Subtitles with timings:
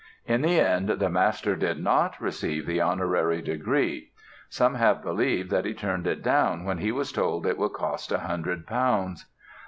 [0.25, 4.09] In the end the master did not receive the honorary degree.
[4.49, 8.09] Some have believed that he turned it down when he was told it would cost
[8.11, 9.27] 100 Pounds.